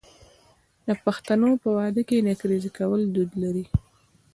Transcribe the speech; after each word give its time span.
د 0.87 0.89
پښتنو 1.03 1.49
په 1.61 1.69
واده 1.77 2.01
کې 2.07 2.23
نکریزې 2.29 2.71
کول 2.77 3.01
دود 3.15 3.31
دی. 3.55 3.65